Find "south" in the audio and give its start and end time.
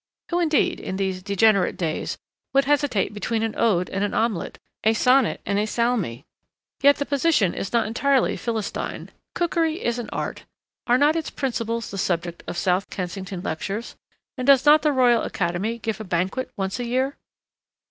12.57-12.89